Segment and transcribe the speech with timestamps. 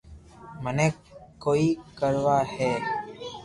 [0.63, 0.87] منو
[1.43, 1.67] ڪوئي
[1.97, 2.71] ڪروہ ھئ